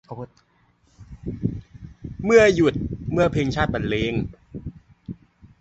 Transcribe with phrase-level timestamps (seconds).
[2.25, 2.73] เมื่อหยุด
[3.11, 4.13] เมื่อเพลงชาติบรรเลง